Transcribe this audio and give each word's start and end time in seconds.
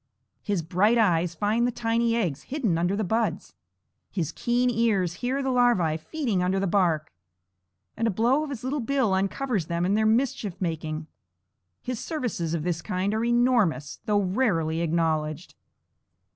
His 0.41 0.63
bright 0.63 0.97
eyes 0.97 1.35
find 1.35 1.67
the 1.67 1.71
tiny 1.71 2.15
eggs 2.15 2.41
hidden 2.49 2.75
under 2.79 2.95
the 2.95 3.03
buds; 3.03 3.53
his 4.09 4.31
keen 4.31 4.67
ears 4.71 5.13
hear 5.21 5.43
the 5.43 5.51
larvæ 5.51 5.99
feeding 5.99 6.41
under 6.41 6.59
the 6.59 6.65
bark, 6.65 7.13
and 7.95 8.07
a 8.07 8.09
blow 8.09 8.43
of 8.43 8.49
his 8.49 8.63
little 8.63 8.79
bill 8.79 9.13
uncovers 9.13 9.67
them 9.67 9.85
in 9.85 9.93
their 9.93 10.07
mischief 10.07 10.59
making. 10.59 11.05
His 11.83 11.99
services 11.99 12.55
of 12.55 12.63
this 12.63 12.81
kind 12.81 13.13
are 13.13 13.23
enormous, 13.23 13.99
though 14.05 14.21
rarely 14.23 14.81
acknowledged. 14.81 15.53